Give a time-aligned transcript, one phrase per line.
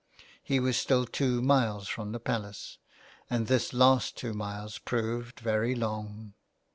[0.41, 2.79] He was still two miles from the Palace,
[3.29, 6.33] and this last two miles proved very long.